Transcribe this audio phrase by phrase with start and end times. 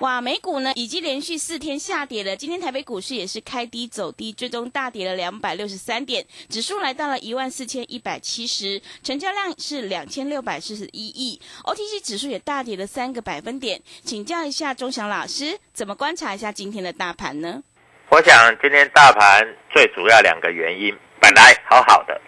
[0.00, 13.80] 哇，美股呢已经连续四天下跌了，今天台北股市也是开低走低，最终大跌了两百六十三点，指数来到了一万四千一百七十，成交量是两千六百四十一亿，OTC 指数也大跌了三个百分点。
[14.02, 17.62] 请教一下钟祥老师，怎么观察一下今天的大盘呢？
[18.10, 22.20] 我想今天大盘最主要两个原因，本来好好的，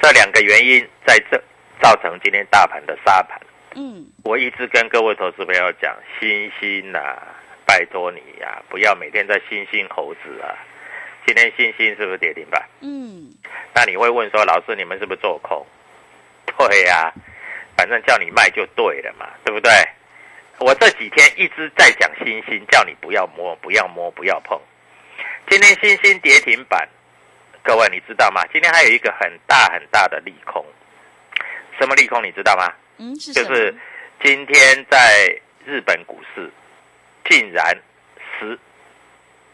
[0.00, 1.36] 这两个原因在这
[1.82, 3.38] 造成今天大盘的杀盘。
[3.78, 6.98] 嗯，我一直跟各位投资朋友讲，星星呐、
[7.66, 10.56] 拜托你呀、不要每天在星星猴子啊。
[11.26, 12.66] 今天星星是不是跌停板？
[12.80, 13.30] 嗯，
[13.74, 15.66] 那你会问说，老师你们是不是做空？
[16.56, 17.12] 对呀、
[17.76, 19.70] 反正叫你卖就对了嘛，对不对？
[20.60, 24.58] 我这几天一直在讲星星，叫你不要摸，不要摸，不要碰。
[25.50, 26.88] 今天星星跌停板，
[27.62, 28.40] 各位你知道吗？
[28.50, 30.64] 今天还有一个很大很大的利空，
[31.78, 32.72] 什么利空你知道吗？
[32.98, 33.74] 嗯，是就是
[34.22, 36.50] 今天在日本股市
[37.28, 37.76] 竟然
[38.38, 38.58] 十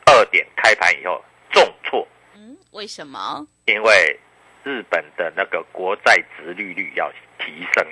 [0.07, 3.47] 二点开盘以后重挫，嗯，为什么？
[3.67, 4.19] 因为
[4.65, 7.87] 日本的那个国债值利率要提升，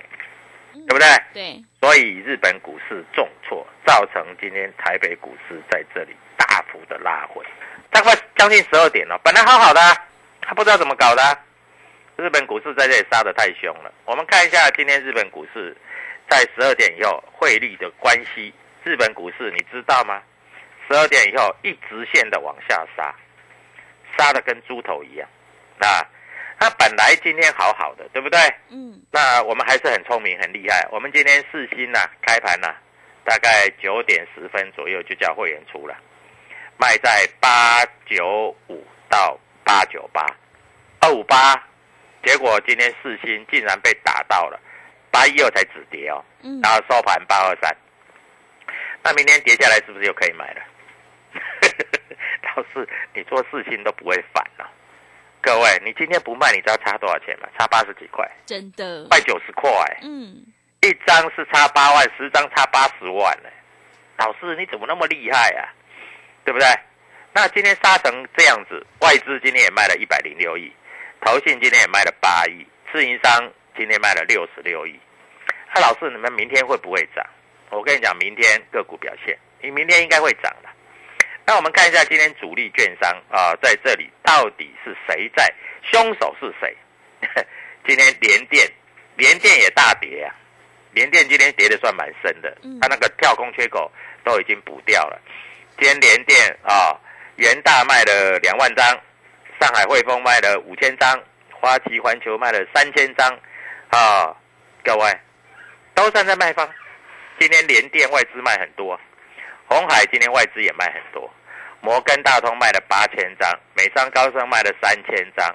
[0.75, 1.09] 嗯对不对？
[1.33, 7.45] 对，所以日本股市重挫，造成今天台北股市在这里大幅的拉回，
[7.91, 9.19] 大概将近十二点了。
[9.25, 9.97] 本来好好的啊、
[10.41, 11.35] 他不知道怎么搞的啊、
[12.21, 13.91] 日本股市在这里杀的太凶了。
[14.05, 15.75] 我们看一下今天日本股市
[16.29, 18.53] 在十二点以后汇率的关系，
[18.85, 20.21] 日本股市你知道吗？
[20.87, 23.15] 十二点以后一直线的往下杀，
[24.19, 25.27] 杀的跟猪头一样。
[25.79, 25.87] 那
[26.59, 28.39] 它本来今天好好的，对不对？
[28.69, 30.87] 嗯，那我们还是很聪明、很厉害。
[30.91, 32.69] 我们今天四星呐、开盘呐、
[33.25, 35.97] 大概九点十分左右就叫会员出了，
[36.77, 40.27] 卖在八九五到八九八，
[41.01, 41.67] 二五八。
[42.25, 44.61] 结果今天四星竟然被打到了
[45.11, 47.77] 八一二才止跌哦，嗯然后收盘八二三。
[49.03, 50.61] 那明天跌下来是不是又可以买了？
[52.43, 54.69] 老师，你做四星都不会反了、
[55.41, 57.49] 各位，你今天不卖，你知道差多少钱吗？
[57.59, 58.29] 差八十几块。
[58.45, 59.71] 真的，卖九十块，
[60.03, 60.45] 嗯，
[60.83, 63.49] 一张是差八万，十张差八十万呢。
[64.19, 65.73] 老师你怎么那么厉害啊？
[66.45, 66.67] 对不对？
[67.33, 70.71] 那今天杀成这样子，外资今天也卖了一百零六亿，
[71.21, 74.99] 投信今天也卖了八亿，自营商今天卖了六十六亿。
[75.75, 77.25] 那、老师你们明天会不会涨？
[77.71, 80.69] 我跟你讲，明天个股表现，你明天应该会涨的。
[81.47, 85.53] 那我们看一下今天主力券商啊、在这里到底是谁在？
[85.91, 86.77] 凶手是谁？
[87.87, 88.71] 今天联电，
[89.17, 90.35] 联电也大跌啊，
[90.93, 93.91] 联电今天跌的算蛮深的嗯，它那个跳空缺口
[94.25, 95.21] 都已经补掉了。
[95.79, 96.95] 今天联电啊，
[97.37, 99.01] 元大卖了两万张，
[99.61, 101.23] 上海汇丰卖了五千张，
[101.53, 103.39] 花旗环球卖了三千张，
[103.91, 104.35] 啊，
[104.83, 105.19] 各位
[105.95, 106.67] 都站在卖方。
[107.39, 108.99] 今天联电外资卖很多，
[109.67, 111.31] 红海今天外资也卖很多，
[111.83, 115.55] 摩根大通卖了八千张，美商高盛卖了三千张，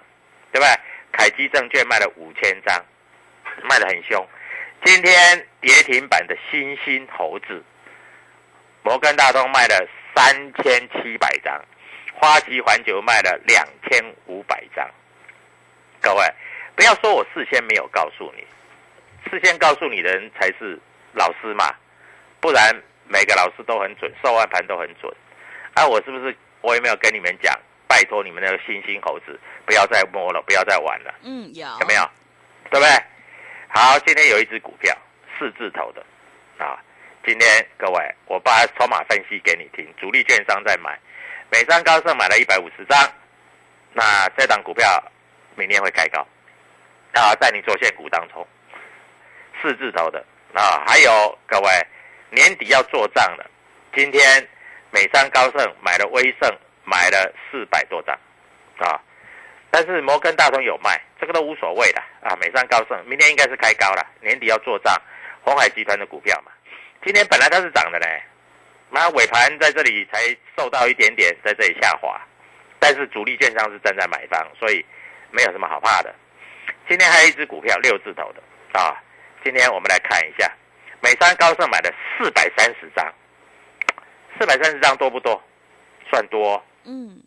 [0.52, 0.68] 对不对？
[1.12, 2.86] 凯基证券卖了五千张，
[3.64, 4.24] 卖得很凶。
[4.84, 7.64] 今天跌停板的新兴猴子，
[8.84, 11.60] 摩根大通卖了三千七百张，
[12.20, 14.90] 花旗环球卖了两千五百张。
[16.02, 16.24] 各位，
[16.76, 18.44] 不要说我事先没有告诉你，
[19.30, 20.80] 事先告诉你的人才是
[21.14, 21.74] 老师嘛，
[22.40, 22.74] 不然
[23.08, 25.14] 每个老师都很准，收万盘都很准。
[25.74, 27.54] 啊，我是不是我有没有跟你们讲？
[27.88, 31.14] 拜托你们那个新兴猴子，不要再摸了，不要再玩了。
[31.22, 32.02] 嗯，有，有没有？
[32.72, 32.90] 对不对？
[33.70, 34.92] 好，今天有一只股票
[35.38, 36.04] 四字头的
[36.58, 36.82] 啊，
[37.24, 37.48] 今天
[37.78, 41.00] 各位我把筹码分析给你听，主力券商在买，
[41.56, 43.00] 美商高盛买了一百五十张，
[43.94, 45.02] 那这档股票
[45.56, 46.20] 明天会开高
[47.14, 48.46] 啊，在你做现股当中，
[49.62, 50.20] 四字头的
[50.54, 51.70] 啊，还有各位
[52.30, 53.50] 年底要做账的，
[53.96, 54.46] 今天
[54.92, 56.54] 美商高盛买了威盛，
[56.84, 58.14] 买了四百多张
[58.80, 59.00] 啊。
[59.72, 62.36] 但是摩根大通有卖，这个都无所谓的啊。
[62.36, 64.94] 美商高盛明天应该是开高了，年底要做账，
[65.42, 66.52] 红海集团的股票嘛，
[67.02, 68.06] 今天本来它是涨的呢，
[68.90, 70.20] 那尾盘在这里才
[70.58, 72.22] 受到一点点，在这里下滑，
[72.80, 74.86] 但是主力券商是站在买方，所以
[75.32, 76.14] 没有什么好怕的。
[76.88, 78.96] 今天还有一只股票六字头的啊，
[79.44, 80.50] 今天我们来看一下，
[81.02, 83.14] 美商高盛买了四百三十张，
[84.40, 85.42] 四百三十张多不多？
[86.10, 86.64] 算多。
[86.84, 87.22] 嗯，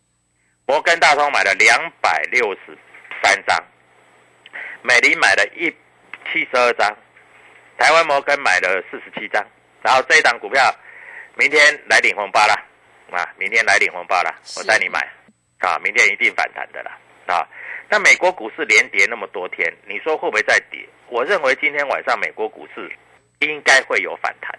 [0.65, 2.77] 摩根大通买了两百六十
[3.21, 3.61] 三张，
[4.81, 5.69] 美林买了一
[6.31, 6.97] 七十二张，
[7.77, 9.45] 台湾摩根买了四十七张，
[9.83, 10.73] 然后这一档股票
[11.39, 12.53] 明天来领红包了
[13.11, 13.23] 啊！
[13.37, 14.99] 明天来领红包了，我带你买
[15.59, 15.79] 啊！
[15.81, 16.91] 明天一定反弹的啦
[17.27, 17.47] 啊！
[17.87, 20.85] 那美国股市连跌那么多天，你说会不会再跌？
[21.07, 22.91] 我认为今天晚上美国股市
[23.39, 24.53] 应该会有反弹，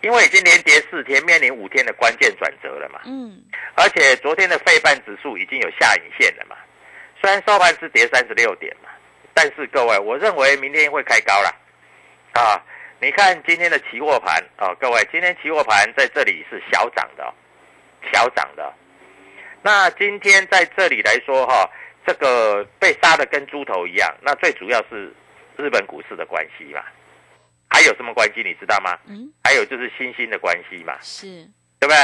[0.00, 3.00] 因为已经连跌四天，面临五天的关键转折了嘛。
[3.04, 3.42] 嗯，
[3.74, 6.54] 而且昨天的费半指数已经有下影线了嘛，
[7.20, 8.88] 虽然收盘是跌三十六点嘛，
[9.34, 11.52] 但是各位，我认为明天会开高了
[12.34, 12.62] 啊！
[13.00, 17.32] 你看今天的期货盘啊，各位，今天期货盘在这里是小涨的，
[18.12, 18.74] 小涨的。
[19.62, 21.70] 那今天在这里来说哈，
[22.04, 25.12] 这个被杀的跟猪头一样，那最主要是
[25.56, 26.82] 日本股市的关系嘛，
[27.70, 28.98] 还有什么关系你知道吗？
[29.06, 31.26] 嗯，还有就是新兴的关系嘛，是，
[31.78, 31.96] 对不对？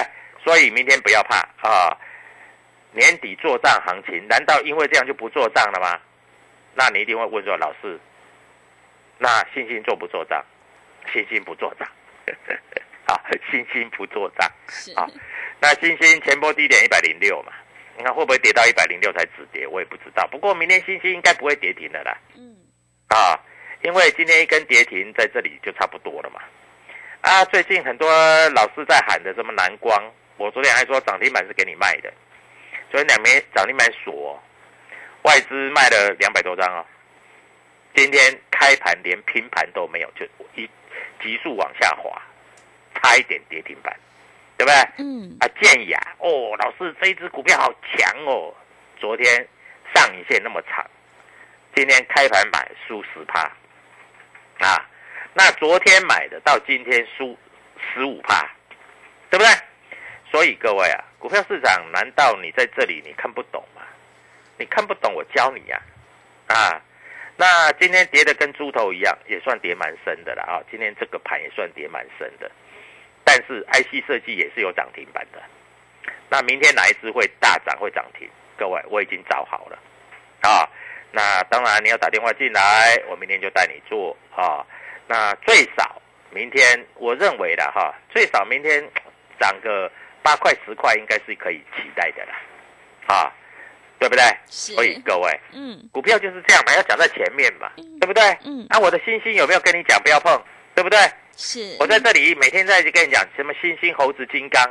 [0.45, 1.39] 所以明天不要怕
[1.69, 1.97] 啊！
[2.93, 5.99] 年底做账行情，难道因为这样就不做账了吗？
[6.75, 7.99] 那你一定会问说，老师，
[9.19, 10.45] 那星星做不做账？
[11.13, 11.89] 星星不做账，
[13.07, 13.21] 啊，
[13.51, 15.07] 星星不做账是，啊。
[15.61, 17.53] 那星星前波低点一百零六嘛，
[17.97, 19.67] 你看会不会跌到一百零六才止跌？
[19.67, 20.27] 我也不知道。
[20.29, 22.57] 不过明天星星应该不会跌停的啦，嗯，
[23.09, 23.39] 啊，
[23.83, 26.41] 因为今天一根跌停在这里就差不多了嘛。
[27.23, 28.11] 啊，最近很多
[28.51, 32.13] 老师在喊的什么蓝光，我昨天还说涨停板是给你卖的，
[32.91, 34.43] 昨天两枚涨停板锁，
[35.23, 36.85] 外资卖了两百多张哦。
[37.95, 40.27] 今天开盘连拼盘都没有，就
[40.57, 40.69] 一
[41.25, 42.21] 急速往下滑，
[42.95, 43.99] 差一点跌停板，
[44.59, 44.75] 对不对？
[44.99, 48.55] 嗯，啊，建雅哦，老师这一只股票好强哦，
[48.99, 49.49] 昨天
[49.95, 50.85] 上影线那么长，
[51.75, 53.41] 今天开盘买输十趴，
[54.61, 54.87] 啊，
[55.33, 57.37] 那昨天买的到今天输
[57.95, 58.47] 十五趴，
[59.31, 59.49] 对不对？
[60.31, 63.81] 所以各位啊，股票市场难道你在这里你看不懂吗？
[64.59, 65.81] 你看不懂，我教你呀、
[66.49, 66.79] 啊，
[67.37, 70.63] 那今天跌的跟猪头一样，也算跌蛮深的了啊。
[70.71, 72.51] 今天这个盘也算跌蛮深的，
[73.25, 75.43] 但是 IC 设计也是有涨停板的。
[76.29, 78.29] 那明天哪一只会大涨会涨停？
[78.57, 79.79] 各位，我已经找好了
[80.43, 80.69] 啊。
[81.11, 84.65] 那当然你要打电话进来，我明天就带你做啊。
[85.07, 86.01] 那最少
[86.31, 88.89] 明天我认为的哈，最少明天
[89.41, 89.91] 涨个
[90.23, 92.35] 八块十块，应该是可以期待的啦，
[93.07, 93.33] 啊，
[94.05, 94.23] 对不对？
[94.51, 98.23] 是所以各位，嗯，股票就是这样嘛，要讲在前面嘛，嗯对不对？
[98.45, 100.39] 嗯那、我的星星有没有跟你讲不要碰，
[100.75, 100.99] 对不对？
[101.37, 104.63] 是，我在这里每天在跟你讲什么星星、猴子、金刚，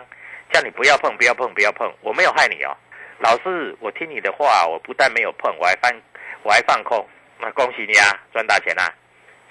[0.51, 2.77] 叫你不要碰，不要碰，不要碰，我没有害你哦。
[3.17, 5.91] 老师，我听你的话，我不但没有碰，我还放，
[6.43, 7.03] 我还放空，
[7.39, 8.93] 那恭喜你啊，赚大钱啦、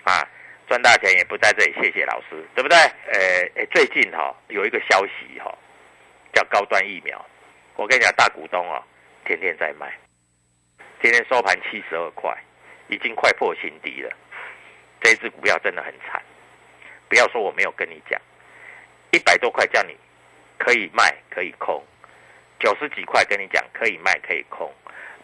[0.04, 0.22] 啊！
[0.68, 2.78] 赚大钱也不在这里，谢谢老师，对不对？
[2.78, 5.52] 呃，呃最近哈、有一个消息哈、
[6.32, 7.22] 叫高端疫苗，
[7.76, 8.82] 我跟你讲，大股东哦，
[9.24, 9.92] 天天在卖，
[11.00, 12.36] 今天收盘七十二块，
[12.88, 14.10] 已经快破新低了。
[15.00, 16.22] 这一只股票真的很惨，
[17.08, 18.20] 不要说我没有跟你讲，
[19.10, 19.96] 一百多块叫你
[20.58, 21.82] 可以卖可以空，
[22.58, 24.72] 九十几块跟你讲可以卖可以空，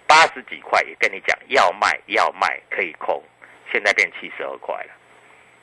[0.07, 3.23] 八十几块也跟你讲要卖要卖可以空，
[3.71, 4.93] 现在变七十二块了。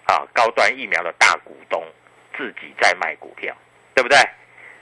[0.08, 1.84] 啊，高端疫苗的大股东
[2.38, 3.56] 自己在卖股票，
[3.96, 4.18] 对不对？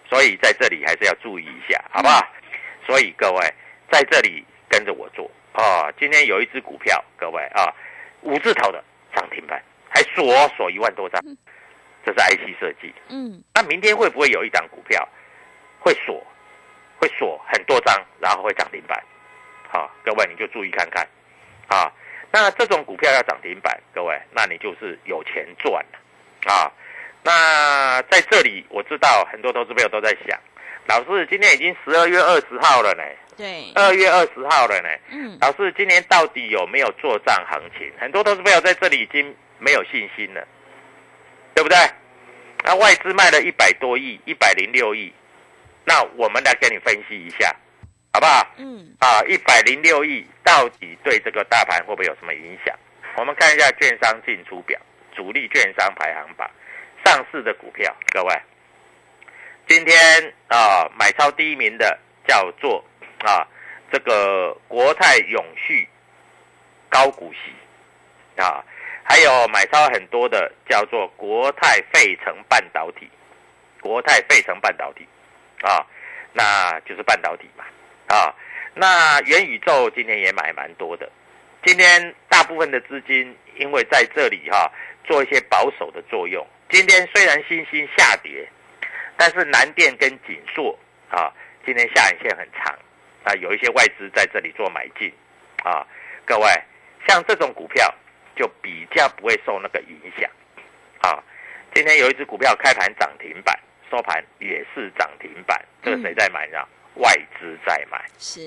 [0.10, 2.22] 所以在这里还是要注意一下，好不好？
[2.86, 3.54] 所以各位
[3.92, 5.92] 在这里跟着我做啊！
[6.00, 7.74] 今天有一只股票，各位啊，
[8.22, 8.84] 五字头的
[9.16, 10.26] 涨停板，还锁
[10.58, 11.22] 锁一万多张，
[12.06, 12.94] 这是 IC 设计。
[13.10, 15.08] 嗯，那明天会不会有一档股票
[15.80, 16.26] 会锁，
[17.00, 19.02] 会锁很多张，然后会涨停板？
[19.70, 21.08] 好，各位你就注意看看
[21.68, 21.92] 啊。
[22.32, 26.72] 那这种股票要涨停板，各位，那你就是有钱赚了啊。
[27.24, 30.40] 那在这里，我知道很多投资朋友都在想，
[30.88, 33.04] 老师今天已经十二月二十号了呢，
[33.38, 34.90] 对，二月二十号了呢。
[35.12, 37.92] 嗯，老师，今年到底有没有做账行情？
[38.00, 40.46] 很多投资朋友在这里已经没有信心了，
[41.56, 41.78] 对不对？
[42.66, 45.12] 那外资卖了一百多亿，一百零六亿，
[45.86, 47.54] 那我们来给你分析一下，
[48.14, 48.46] 好不好？
[48.58, 52.78] 嗯，啊，一百零六亿到底对这个大盘会不会有什么影响？
[53.16, 54.80] 我们看一下券商进出表，
[55.16, 56.50] 主力券商排行榜，
[57.06, 58.36] 上市的股票，各位，
[59.74, 59.98] 今天
[60.50, 62.86] 啊买超第一名的叫做
[63.26, 63.42] 啊
[63.92, 65.90] 这个国泰永续
[66.90, 68.64] 高股息啊，
[69.04, 73.10] 还有买超很多的叫做国泰费城半导体，
[73.82, 75.08] 国泰费城半导体
[75.64, 75.84] 啊，
[76.34, 77.66] 那就是半导体嘛。
[78.16, 78.32] 啊。
[78.76, 81.12] 那元宇宙今天也买蛮多的，
[81.66, 84.72] 今天大部分的资金因为在这里哈
[85.04, 86.46] 做一些保守的作用。
[86.70, 88.48] 今天虽然新兴下跌，
[89.18, 90.78] 但是南电跟锦硕
[91.10, 91.32] 啊，
[91.66, 92.74] 今天下影线很长
[93.24, 95.12] 啊，有一些外资在这里做买进
[95.64, 95.86] 啊。
[96.26, 96.48] 各位，
[97.08, 97.94] 像这种股票
[98.36, 100.30] 就比较不会受那个影响
[101.02, 101.24] 啊。
[101.74, 106.58] 今天有一只股票开盘涨停板，收盘也是涨停板，这个谁在买呢？
[106.96, 108.40] 外资在买，是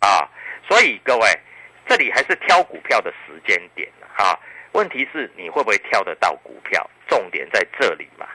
[0.00, 0.26] 啊，
[0.66, 1.38] 所以各位，
[1.86, 3.86] 这里还是挑股票的时间点
[4.16, 4.38] 啊。
[4.72, 6.88] 问题是你会不会挑得到股票？
[7.08, 8.26] 重点在这里嘛。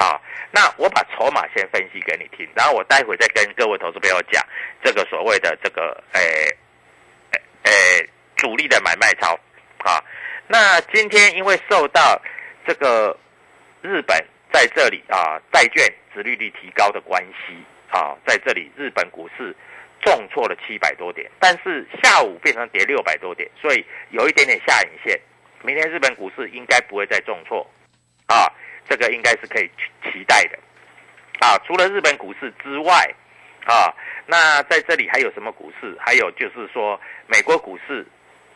[0.00, 4.42] 好，那我把筹码先分析给你听，然后我待会再跟各位投资朋友讲
[4.82, 6.20] 这个所谓的这个诶
[7.32, 9.38] 诶诶主力的买卖操
[9.84, 10.02] 啊。
[10.48, 12.20] 那今天因为受到
[12.66, 13.14] 这个
[13.82, 14.16] 日本
[14.50, 17.54] 在这里啊债券殖利率提高的关系。
[17.92, 19.52] 啊，在这里日本股市
[20.00, 25.20] 重挫了七百多点，但是下午变成跌六百多点，所以有一点点下影线。
[25.64, 27.68] 明天日本股市应该不会再重挫，
[28.28, 28.46] 啊，
[28.88, 29.70] 这个应该是可以
[30.04, 30.58] 期待的。
[31.40, 32.94] 啊，除了日本股市之外，
[33.66, 33.92] 啊，
[34.26, 35.96] 那在这里还有什么股市？
[36.00, 38.06] 还有就是说美国股市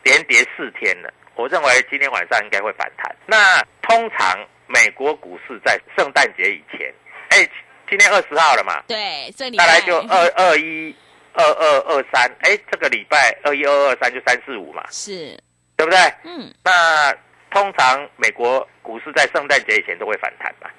[0.03, 3.15] 连跌四天了，我认为今天晚上应该会反弹。
[3.25, 6.93] 那通常美国股市在圣诞节以前，
[7.29, 7.49] 哎。
[7.87, 8.81] 今天二十号了嘛？
[8.87, 10.95] 对，这里再来就二二一、
[11.33, 15.37] 二二二三，哎，这个礼拜二一、二二三就三四五嘛，是，
[15.77, 15.99] 对不对？
[16.23, 16.51] 嗯。
[16.63, 17.15] 那
[17.55, 20.69] 通常美国股市在圣诞节以前都会反弹嘛，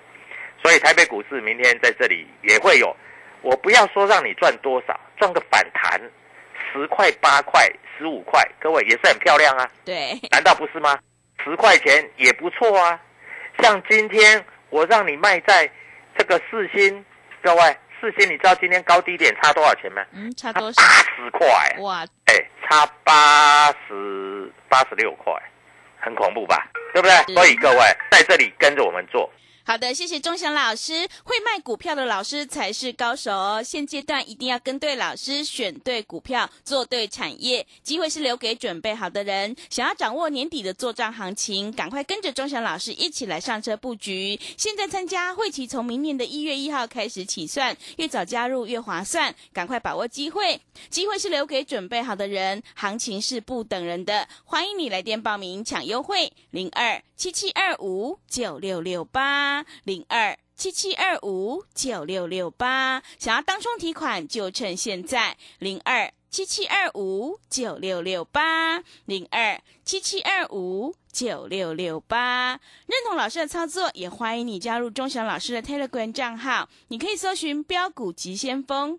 [0.62, 2.94] 所以台北股市明天在这里也会有。
[3.40, 5.98] 我不要说让你赚多少，赚个反弹，
[6.70, 7.66] 十块、八块、
[7.96, 9.66] 十五块，各位也是很漂亮啊。
[9.86, 10.98] 对，难道不是吗？
[11.42, 13.00] 十块钱也不错啊。
[13.62, 15.70] 像今天我让你卖在。
[16.18, 17.04] 这个四星，
[17.42, 17.60] 各位
[18.00, 20.02] 四星，你知道今天高低点差多少钱吗？
[20.14, 20.80] 嗯，差多少？
[20.80, 21.76] 八十块。
[21.80, 25.30] 哇，哎，差八十八十六块，
[26.06, 26.64] 很恐怖吧？
[26.94, 27.34] 对不对？
[27.34, 27.78] 所以各位
[28.12, 29.28] 在这里跟着我们做。
[29.68, 31.08] 好的，谢谢钟祥老师。
[31.24, 33.60] 会卖股票的老师才是高手哦。
[33.60, 37.66] 现阶段一定要跟对老师，选对股票，做对产业。
[37.82, 39.56] 机会是留给准备好的人。
[39.68, 44.38] 想要掌握年底的做账行情，赶快跟着钟祥老师一起来上车布局。
[44.56, 49.34] 现在参加会期从明年的一月一号开始起算，越早加入越划算。
[49.52, 52.62] 赶快把握机会，机会是留给准备好的人。
[52.76, 65.36] 行情是不等人的，欢迎你来电报名抢优惠，零二七七二五九六六八零二七七二五九六六八，想要当冲提款就趁现在。
[65.58, 72.52] 零二七七二五九六六八，零二七七二五九六六八。
[72.86, 78.98] 认同老师的操作，也欢迎你加入钟祥老师的 Telegram 账号，你可以搜寻标股急先锋。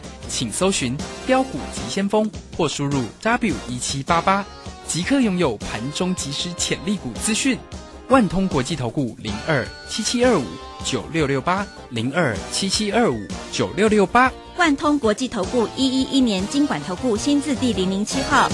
[0.31, 0.97] 请搜寻
[1.27, 4.43] “标股急先锋”或输入 “w 一七八八”，
[4.87, 7.59] 即刻拥有盘中即时潜力股资讯。
[8.07, 10.43] 万通国际投顾零二七七二五
[10.83, 14.31] 九六六八零二七七二五九六六八。
[14.57, 18.49] 万通国际投顾一一一年经管投顾新字第零零七号。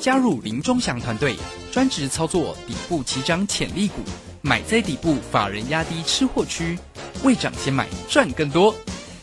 [0.00, 1.36] 加入林中祥团队，
[1.72, 4.02] 专职操作底部起涨潜力股，
[4.42, 6.78] 买在底部，法人压低吃货区，
[7.22, 8.74] 未涨先买赚更多。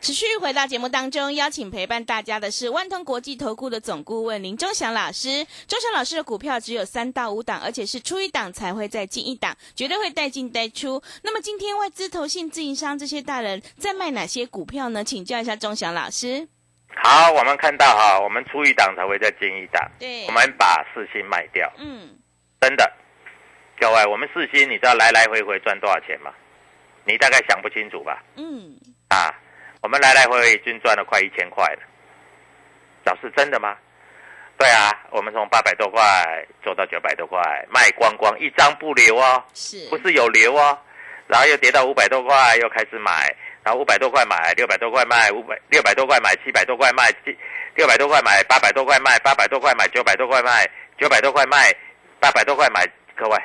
[0.00, 5.44] 持续回到节目当中，邀请陪伴大家的是万通国际投顾的总顾问林忠祥老师。
[5.66, 11.02] 忠祥老师的股票只有三到五档，而且是出一档才会再进一档，绝对会带进带出。
[11.22, 15.02] 那么今天外资、投信、自营商这些大人在卖哪些股票呢？
[15.02, 16.46] 请教一下忠祥老师。
[17.02, 19.90] 好，我们看到哈，我们出一档才会再进一档。
[19.98, 21.70] 对，我们把四星卖掉。
[21.76, 22.16] 嗯，
[22.60, 22.90] 真的，
[23.80, 26.32] 各位，我们四星，你知道来来回回赚多少钱吗？
[27.04, 28.22] 你大概想不清楚吧？
[28.36, 28.78] 嗯，
[29.08, 29.34] 啊。
[29.88, 31.80] 我们来来回回已经赚了快一千块了，
[33.06, 33.74] 这是真的吗？
[34.58, 37.40] 对啊，我们从八百多块做到九百多块，
[37.70, 40.78] 卖光光，一张不留哦，是，不是有留哦？
[41.26, 47.34] 然后又跌到五百多块，又开始买，然后五百多块买，六百多块卖，五百六百多块买，七百多块卖，七
[47.74, 50.68] 六百多块买，八百多块卖，八百多块买，九百多块卖，
[51.00, 51.74] 九百多块卖，
[52.20, 52.86] 八百多块买。
[53.16, 53.42] 各位，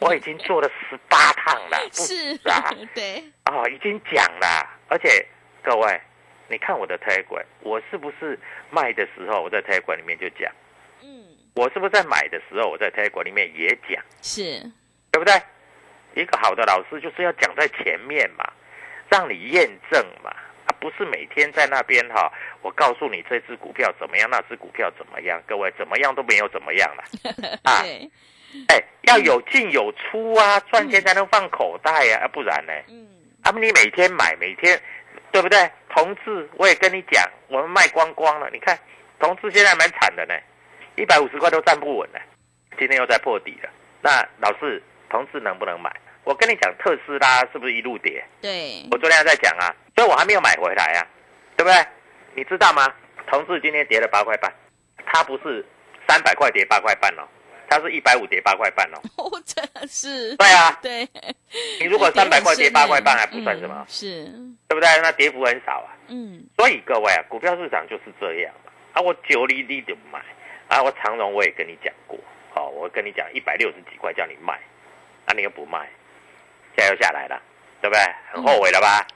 [0.00, 5.26] 我已经做了十八趟了，不是止啊， 对，哦，已经讲了，而且
[5.62, 6.00] 各位，
[6.48, 7.26] 你看我的 a g
[7.60, 8.38] 我是不是
[8.70, 10.50] 卖的时候我在 a g 里面就讲，
[11.02, 11.24] 嗯，
[11.54, 14.60] 我是不是在买的时候我在 a g 里面也讲，是，
[15.10, 15.34] 对不对？
[16.14, 18.44] 一个好的老师就是要讲在前面嘛，
[19.10, 27.04] 让你验证嘛，啊，不是每天在那边哈，我告诉你这只股票怎么样，那只股票怎么样，各位怎么样都没有怎么样了，
[27.62, 28.10] 啊对，
[28.68, 32.72] 哎，要有进有出啊，赚钱才能放口袋呀、啊，不然呢？
[32.88, 33.06] 嗯，
[33.42, 34.80] 啊，你每天买，每天，
[35.32, 35.70] 对不对？
[35.90, 38.48] 同志，我也跟你讲，我们卖光光了。
[38.52, 38.78] 你看，
[39.18, 40.34] 同志现在蛮惨的呢，
[40.96, 42.18] 一百五十块都站不稳呢。
[42.78, 43.70] 今天又在破底了。
[44.00, 45.90] 那老师，同志能不能买？
[46.24, 48.24] 我跟你讲，特斯拉是不是一路跌？
[48.40, 51.06] 对，我昨天还在讲啊，所以我还没有买回来啊，
[51.56, 51.86] 对不对？
[52.34, 52.86] 你知道吗？
[53.26, 54.52] 同志今天跌了八块半，
[55.06, 55.64] 它不是
[56.06, 57.26] 三百块跌八块半哦，
[57.68, 58.98] 它是一百五跌八块半哦。
[59.16, 61.06] 哦，真的是，对啊，对，
[61.80, 64.24] 你如果三百块跌八块半还不算什么嗯，是，
[64.68, 64.88] 对不对？
[65.02, 65.94] 那跌幅很少啊。
[66.08, 68.72] 嗯，所以各位啊，股票市场就是这样嘛。
[68.94, 70.18] 啊，我九厘厘的买，
[70.68, 72.18] 啊，我长荣我也跟你讲过，
[72.54, 74.54] 哦，我跟你讲一百六十几块叫你卖，
[75.26, 75.88] 啊，你又不卖，
[76.76, 77.40] 现在又下来了，
[77.82, 78.02] 对不对？
[78.32, 79.06] 很后悔了吧？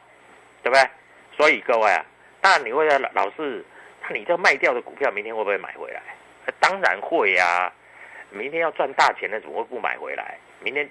[0.62, 0.88] 对不对？
[1.36, 2.04] 所以各位啊，
[2.42, 3.64] 那你会说老老是，
[4.02, 6.00] 那你这卖掉的股票明天会不会买回来？
[6.46, 7.72] 啊当然会呀、
[8.32, 10.36] 明天要赚大钱的怎么会不买回来？
[10.60, 10.88] 明天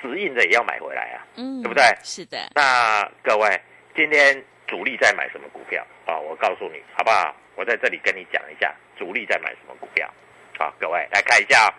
[0.00, 1.26] 死硬的也要买回来啊。
[1.36, 3.60] 嗯，对不对是的，那各位，
[3.94, 6.18] 今天主力在买什么股票啊？
[6.18, 7.34] 我告诉你，好不好？
[7.54, 10.12] 我在这里跟你讲一下，主力在买什么股票。
[10.58, 11.72] 好，各位来看一下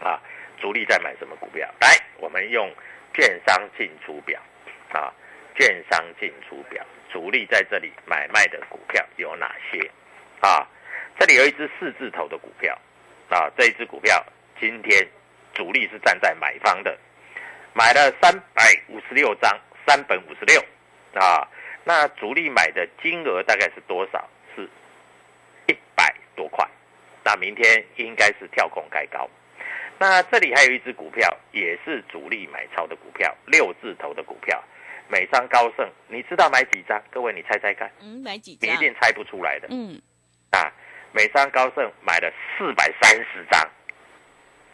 [0.00, 0.22] 啊，啊，
[0.60, 1.68] 主力在买什么股票？
[1.80, 2.70] 来，我们用
[3.12, 4.40] 券商进出表
[4.92, 5.12] 啊，
[5.56, 9.90] 券商进出表，主力在这里买卖的股票有哪些？
[10.40, 10.66] 啊，
[11.18, 12.76] 这里有一只四字头的股票
[13.28, 14.24] 啊，这一只股票
[14.60, 15.06] 今天
[15.54, 16.96] 主力是站在买方的，
[17.72, 20.60] 买了三百五十六张，三本五十六
[21.14, 21.48] 啊。
[21.84, 24.28] 那主力买的金额大概是多少？
[24.54, 24.68] 是
[25.66, 26.66] 一百多块。
[27.24, 29.28] 那明天应该是跳空开高。
[29.98, 34.62] 那这里还有一只股票，也是主力买超的股票，六字头的股票，
[35.08, 35.88] 美商高盛。
[36.08, 37.02] 你知道买几张？
[37.10, 38.78] 各位，你猜猜看，嗯，买几张你一？
[38.78, 39.68] 定猜不出来的。
[39.70, 40.13] 嗯，啊，
[41.14, 43.70] 美商高盛买了四百三十张，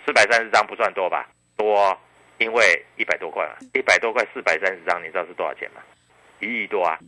[0.07, 1.29] 四百三十张不算多吧？
[1.55, 1.94] 多，
[2.38, 5.83] 因为一百多块嘛，一百多块四百三十张，你知道是多少钱吗？
[6.38, 6.98] 一亿多啊，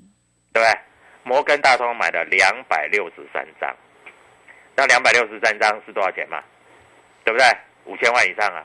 [0.53, 0.79] 对不对？
[1.25, 3.75] 摩根大通买了两百六十三张，
[4.77, 6.45] 那两百六十三张是多少钱嘛？
[7.25, 7.47] 对不对？
[7.87, 8.63] 五千万以上啊！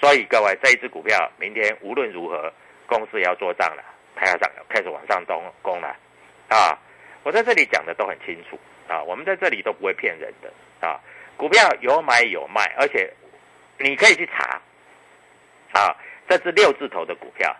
[0.00, 2.50] 所以各位，这一只股票明天无论如何，
[2.86, 3.84] 公司也要做账了，
[4.16, 5.94] 它要涨，开始往上攻攻了
[6.48, 6.78] 啊！
[7.22, 10.52] 我在这里讲的都很清楚啊，我们在这里都不会骗人的
[10.86, 11.00] 啊。
[11.36, 13.12] 股票有买有卖，而且
[13.78, 14.60] 你可以去查
[15.72, 15.96] 啊，
[16.28, 17.54] 这只六字头的股票，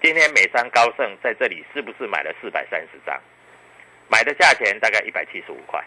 [0.00, 3.20] 今天美商高盛在这里是不是买了四百三十张？
[4.08, 5.82] 买的价钱大概一百七十五块，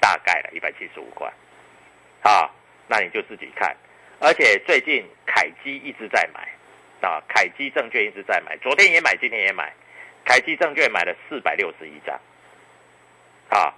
[0.00, 1.30] 大概了一百七十五块
[2.22, 2.50] 啊，
[2.88, 3.76] 那你就自己看。
[4.18, 6.48] 而且最近凯基一直在买
[7.06, 9.72] 啊，凯基证券一直在买，昨天也买，今天也买。
[10.24, 12.18] 凯基证券买了四百六十一张，
[13.50, 13.72] 啊，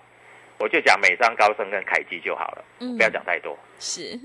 [0.58, 4.18] 我就讲美商高盛跟凯基就好了，嗯不要讲太多，是，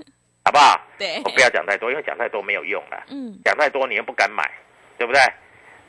[0.44, 0.80] 好不好？
[0.96, 4.48] 对我，不要讲太多，因为讲太多没有用了，嗯，讲太多你又不敢买，
[4.96, 5.20] 对不对？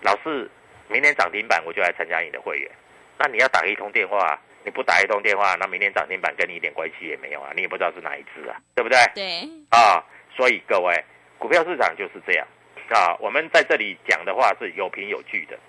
[0.01, 0.49] 老是
[0.87, 2.71] 明天涨停板我就来参加你的会员，
[3.17, 8.97] 那你要打一通电话，你不打一通电话，那明天涨停板跟你一点关系也没有啊，你也不知道是哪一只啊，对不对？
[9.13, 10.03] 对，啊，
[10.35, 11.03] 所以各位，
[11.37, 12.47] 股票市场就是这样
[12.89, 13.15] 啊。
[13.19, 15.59] 我们在这里讲的话是有凭有据的。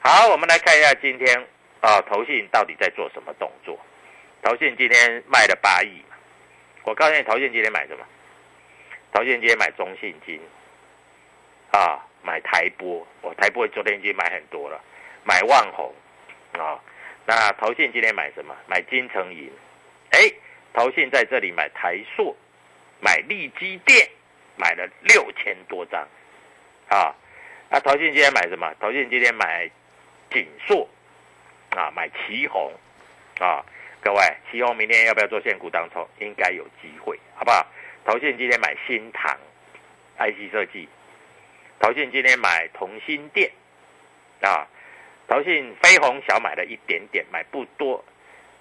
[0.00, 1.46] 好，我们来看一下今天
[1.86, 3.78] 啊，投信到底在做什么动作？
[4.42, 6.02] 投信今天卖了八亿，
[6.82, 8.04] 我告诉你，投信今天买什么？
[9.12, 10.40] 投信今天买中信金
[11.70, 14.82] 啊，买台波，我、台波昨天已经买很多了，
[15.22, 15.94] 买万红
[16.58, 16.82] 啊。
[17.24, 18.52] 那投信今天买什么？
[18.66, 19.48] 买金城银。
[20.10, 20.18] 哎，
[20.72, 22.36] 投信在这里买台塑，
[22.98, 24.10] 买利基电，
[24.56, 26.04] 买了六千多张，
[26.88, 27.14] 啊，
[27.70, 28.74] 那投信今天买什么？
[28.80, 29.70] 投信今天买
[30.32, 30.88] 锦硕，
[31.76, 32.72] 啊，买旗红，
[33.38, 33.62] 啊，
[34.00, 36.08] 各位，旗红明天要不要做现股当冲？
[36.18, 37.66] 应该有机会，好不好？
[38.06, 39.36] 投信今天买新唐
[40.18, 40.88] ，IC 设计，
[41.78, 43.50] 投信今天买同心店，
[44.40, 44.66] 啊，
[45.28, 48.02] 投信飞鸿小买了一点点，买不多。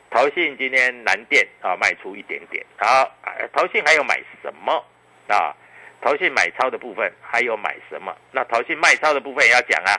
[0.10, 2.88] 投信今天南电啊卖出一点点，好，
[3.22, 4.84] 啊投信还有买什么
[5.28, 5.56] 啊？
[6.02, 8.16] 投信买超的部分还有买什么？
[8.32, 9.96] 那投信卖超的部分也要讲啊，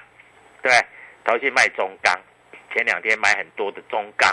[0.62, 0.86] 对不对？
[1.24, 2.14] 投信卖中钢，
[2.76, 4.30] 前两天买很多的中钢，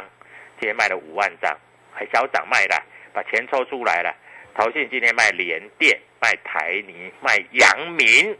[0.59, 1.57] 今天卖了五万张，
[1.93, 4.13] 还小涨卖了，把钱抽出来了。
[4.53, 8.37] 投信今天卖联电、卖台泥、卖阳明，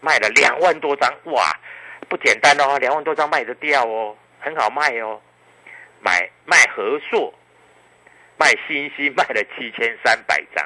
[0.00, 1.52] 卖了两万多张，哇，
[2.08, 5.20] 不简单哦，两万多张卖得掉哦，很好卖哦。
[6.00, 7.34] 买卖和硕，
[8.38, 10.64] 卖星星卖了七千三百张，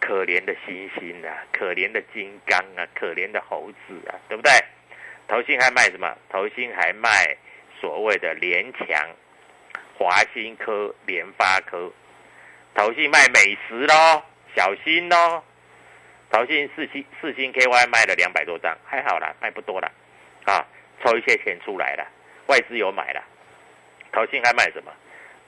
[0.00, 4.50] 可怜的星星啊，可怜的金刚啊，可怜的猴子啊，对不对？
[5.28, 6.16] 投信还卖什么？
[6.30, 7.36] 投信还卖
[7.80, 8.86] 所谓的联强、
[9.96, 11.90] 华新科、联发科。
[12.74, 14.22] 投信卖美食喽，
[14.54, 15.42] 小心喽。
[16.30, 19.90] 投信四星四星 KY 卖了两百多张，还好啦，卖不多了，
[20.44, 20.64] 啊，
[21.02, 22.06] 抽一些钱出来了，
[22.46, 23.24] 外资有买了。
[24.12, 24.92] 投信还卖什么？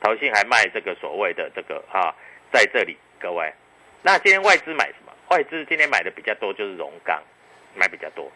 [0.02, 2.14] 投信还卖这个所谓的这个啊，
[2.50, 3.52] 在这里各位，
[4.02, 5.12] 那今天外资买什么？
[5.28, 7.22] 外资今天买的比较多，就是荣钢，
[7.74, 8.32] 买比较多，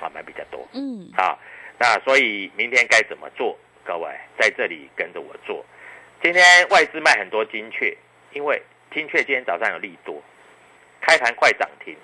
[0.00, 0.66] 啊，买比较多。
[0.74, 1.38] 嗯，好，
[1.78, 3.56] 那所以明天该怎么做？
[3.84, 5.64] 各位在这里跟着我做。
[6.22, 7.96] 今天外资卖很多精确，
[8.32, 8.60] 因为
[8.92, 10.22] 精确今天早上有利多，
[11.00, 11.96] 开盘快涨停，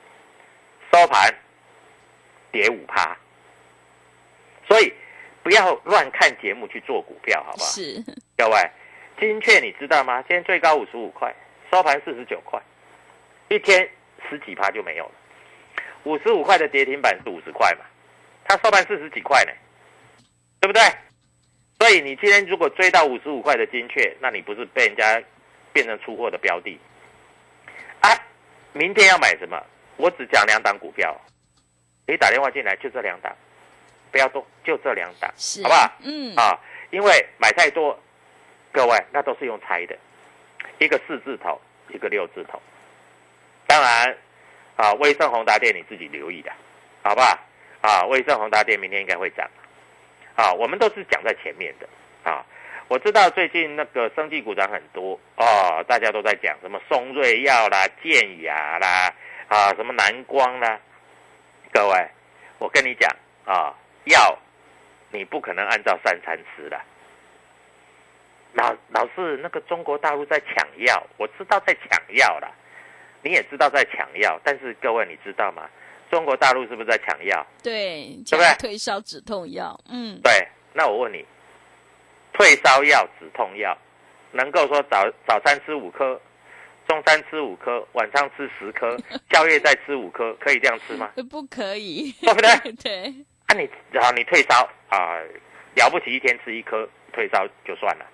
[0.93, 1.35] 收盘
[2.53, 3.17] 跌五趴，
[4.69, 4.93] 所以。
[5.43, 7.67] 不要乱看节目去做股票，好不好？
[7.67, 8.03] 是，
[8.35, 8.57] 各位，
[9.21, 10.23] 精确你知道吗？
[10.23, 11.35] 今天最高五十五块，
[11.71, 12.59] 收盘四十九块，
[13.49, 13.87] 一天
[14.27, 15.13] 十几趴就没有了。
[16.05, 17.85] 五十五块的跌停板是五十块嘛？
[18.47, 19.53] 它收盘四十几块呢，
[20.65, 20.83] 对不对？
[21.79, 25.23] 所以你今天如果追到五十五块的精确，那你不是被人家
[25.75, 26.81] 变成出货的标的？
[28.01, 28.09] 啊，
[28.73, 29.63] 明天要买什么？
[29.99, 31.15] 我只讲两档股票，
[32.07, 33.31] 你打电话进来就这两档。
[34.11, 35.31] 不要动，就这两档，
[35.65, 35.93] 好不好？
[36.03, 36.59] 嗯啊，
[36.91, 38.01] 因为买太多，
[38.73, 39.99] 各位那都是用猜的，
[40.79, 42.59] 一个四字头，一个六字头。
[43.67, 44.17] 当然
[44.77, 46.51] 啊，威盛宏达店你自己留意的，
[47.03, 47.39] 好不好？
[47.83, 49.47] 啊，威盛宏达店明天应该会涨，
[50.37, 51.89] 啊，我们都是讲在前面的
[52.23, 52.45] 啊。
[52.89, 59.13] 我知道最近那个生技股涨很多哦，大家都在讲什么松瑞药啦、健雅啦
[59.49, 60.79] 啊，什么南光啦。
[61.73, 62.09] 各位，
[62.59, 63.11] 我跟你讲
[63.45, 63.75] 啊。
[64.05, 64.39] 药，
[65.11, 66.79] 你不可能按照三餐吃的。
[68.53, 72.55] 老老是那个中国大陆在抢药，我知道在抢药了，
[73.23, 75.71] 你也知道在抢药，但是各位你知道吗？
[76.11, 77.47] 中国大陆是不是在抢药？
[77.63, 78.55] 对，对不对？
[78.59, 80.33] 退烧止痛药，嗯，对。
[80.73, 81.25] 那我问你，
[82.33, 83.77] 退烧药、止痛药，
[84.33, 86.21] 能够说早早餐吃五颗，
[86.89, 88.97] 中餐吃五颗，晚上吃十颗，
[89.31, 91.11] 宵夜再吃五颗，可以这样吃吗？
[91.31, 92.73] 不可以，对不对？
[92.83, 93.15] 对。
[93.47, 95.19] 啊，你然后你退烧啊，
[95.77, 98.07] 了不起一天吃一颗退烧就算了，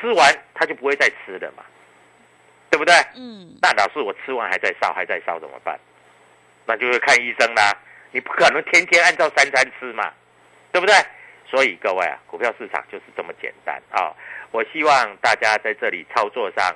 [0.00, 1.62] 吃完他就不会再吃了嘛，
[2.70, 2.94] 对不对？
[3.16, 3.56] 嗯。
[3.62, 5.78] 那老师我吃完还在烧还在烧怎么办？
[6.66, 7.72] 那就是看医生啦。
[8.12, 10.12] 你不可能天天按照三餐吃嘛，
[10.72, 10.94] 对不对？
[11.50, 14.14] 所以各位啊，股票市场就是这么简单啊。
[14.50, 16.74] 我希望大家在这里操作上，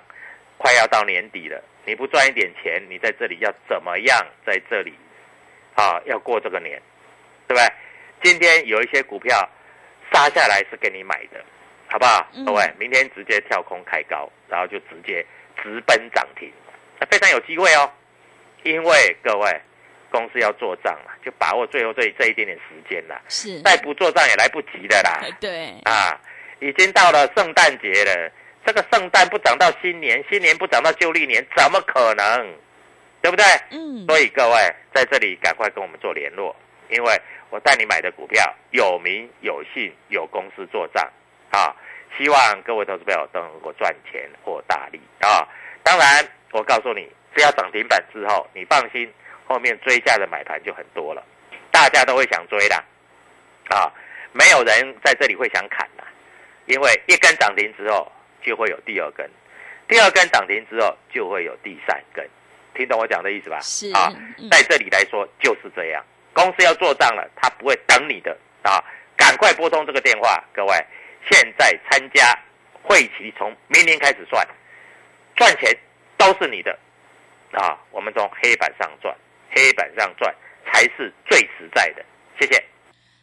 [0.57, 4.92] 快要到年底了，你不赚一点钱，你在这里要怎么样在这里？
[5.74, 6.81] 啊，要过这个年，
[7.46, 7.72] 对不对？
[8.20, 9.48] 今天有一些股票
[10.12, 11.40] 杀下来是给你买的，
[11.88, 12.27] 好不好？
[12.44, 15.24] 各位，明天直接跳空开高，然后就直接
[15.62, 16.53] 直奔涨停，
[16.98, 17.88] 那非常有机会哦。
[18.64, 19.61] 因为各位
[20.11, 23.21] 公司要做账了，就把握最后这这一点点时间了。
[23.29, 25.21] 是，再不做账也来不及的啦。
[25.40, 26.18] 对，啊，
[26.61, 28.31] 已经到了圣诞节了，
[28.66, 32.55] 这个圣诞不涨到新年，新年不涨到旧历年，怎么可能？
[33.21, 33.44] 对不对？
[33.71, 34.55] 嗯，所以各位
[34.94, 36.55] 在这里赶快跟我们做联络，
[36.88, 41.05] 因为我带你买的股票有名有姓有公司做账
[41.51, 41.75] 啊，
[42.16, 45.49] 希望各位投资朋友都能够赚钱或大利啊。
[45.83, 49.12] 当然，我告诉你，只要涨停板之后，你放心，
[49.49, 51.25] 后面追价的买盘就很多了，
[51.71, 52.77] 大家都会想追的
[53.71, 53.91] 啊，
[54.33, 56.05] 没有人在这里会想砍的，
[56.67, 58.11] 因为一根涨停之后
[58.43, 59.29] 就会有第二根，
[59.89, 62.29] 第二根涨停之后就会有第三根。
[62.75, 63.59] 听懂我讲的意思吧？
[63.61, 64.13] 是啊，
[64.51, 66.05] 在这里来说就是这样。
[66.33, 68.79] 公司要做账了，他不会等你的啊！
[69.17, 70.87] 赶快拨通这个电话，各位，
[71.29, 72.39] 现在参加
[72.83, 74.47] 会期从明年开始算，
[75.35, 75.77] 赚钱
[76.17, 76.79] 都是你的
[77.51, 77.77] 啊！
[77.91, 79.13] 我们从黑板上赚，
[79.51, 80.35] 黑板上赚
[80.67, 82.05] 才是最实在的。
[82.39, 82.63] 谢谢。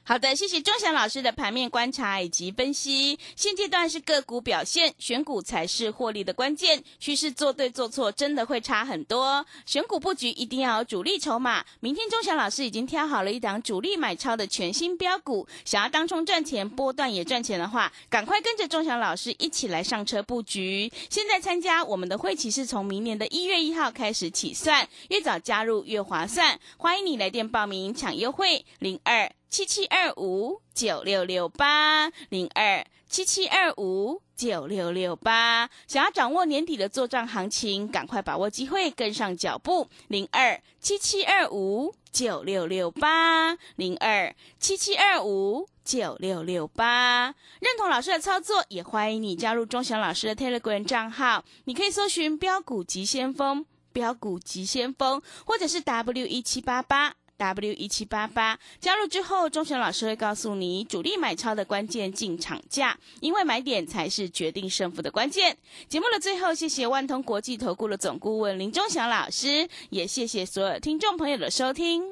[0.08, 3.18] 好的，谢谢钟祥老师的盘面观察以及分析。
[3.36, 6.84] 现阶段是个股表现，选股才是获利的关键。
[7.00, 9.44] 趋势做对做错，真的会差很多。
[9.65, 11.65] 选股布局一定要有主力筹码。
[11.80, 20.91] 明天钟祥老师已经挑好了一档主力买超的全新标股，想要当冲赚钱，波段也赚钱的话，赶快跟着钟祥老师一起来上车布局。
[21.10, 26.60] 现在参加我们的会期是从明年的一月一号开始起算，越早加入越划算。
[26.78, 29.32] 欢迎你来电报名抢优惠，零二。
[29.56, 39.88] 七七二五九六六八零二七七二五九六六八，想要掌握年底的做账行情，赶快把握机会，跟上脚步。
[40.10, 57.15] 零二七七二五九六六八零二七七二五九六六八，认同老师的操作，也欢迎你加入钟祥老师的 Telegram 账号，你可以搜寻标股急先锋、标股急先锋，或者是 W 一七八八。
[57.38, 65.58] W 一七八八加入之后，钟祥老师会告诉你主力买超的关键进场价，因为买点才是决定胜负的关键。
[65.88, 72.04] 节目的最后，谢谢万通国际投顾的总顾问林钟祥老师，也谢谢所有听众朋友的收听。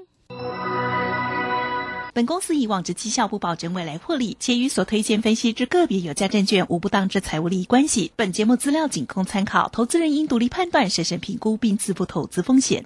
[2.14, 8.12] 本公司以往之绩效不保证未来获利，且与所推荐分析之个别有价证券无不当之财务利益关系。
[8.16, 12.86] 本节目资料仅供参考，投资人应独立判断、审慎评估并自负投资风险。